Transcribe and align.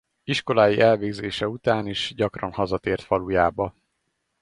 Iskolái 0.25 0.79
elvégzése 0.79 1.47
után 1.47 1.87
is 1.87 2.13
gyakran 2.15 2.53
hazatért 2.53 3.01
falujába. 3.01 3.73